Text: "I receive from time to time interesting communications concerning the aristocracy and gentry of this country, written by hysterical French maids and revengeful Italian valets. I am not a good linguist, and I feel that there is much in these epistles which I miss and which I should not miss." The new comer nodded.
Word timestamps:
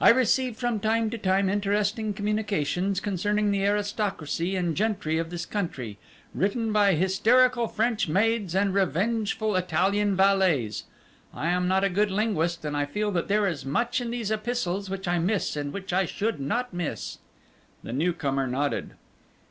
"I 0.00 0.08
receive 0.08 0.56
from 0.56 0.80
time 0.80 1.10
to 1.10 1.18
time 1.18 1.50
interesting 1.50 2.14
communications 2.14 2.98
concerning 2.98 3.50
the 3.50 3.62
aristocracy 3.66 4.56
and 4.56 4.74
gentry 4.74 5.18
of 5.18 5.28
this 5.28 5.44
country, 5.44 5.98
written 6.34 6.72
by 6.72 6.94
hysterical 6.94 7.68
French 7.68 8.08
maids 8.08 8.54
and 8.54 8.72
revengeful 8.72 9.56
Italian 9.56 10.16
valets. 10.16 10.84
I 11.34 11.50
am 11.50 11.68
not 11.68 11.84
a 11.84 11.90
good 11.90 12.10
linguist, 12.10 12.64
and 12.64 12.74
I 12.74 12.86
feel 12.86 13.10
that 13.10 13.28
there 13.28 13.46
is 13.46 13.66
much 13.66 14.00
in 14.00 14.10
these 14.12 14.30
epistles 14.30 14.88
which 14.88 15.06
I 15.06 15.18
miss 15.18 15.54
and 15.56 15.74
which 15.74 15.92
I 15.92 16.06
should 16.06 16.40
not 16.40 16.72
miss." 16.72 17.18
The 17.82 17.92
new 17.92 18.14
comer 18.14 18.46
nodded. 18.46 18.94